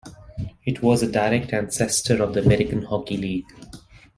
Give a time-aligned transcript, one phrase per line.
[0.65, 3.45] It was a direct ancestor of the American Hockey League.